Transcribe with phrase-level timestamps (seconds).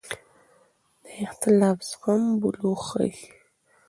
[1.03, 3.11] د اختلاف زغم بلوغ ښيي